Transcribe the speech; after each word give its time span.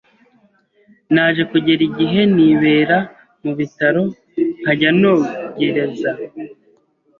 Naje 1.13 1.41
kugera 1.51 1.81
igihe 1.89 2.21
nibera 2.35 2.97
mu 3.43 3.51
bitaro 3.59 4.03
nkajya 4.59 4.91
nogereza 4.99 6.11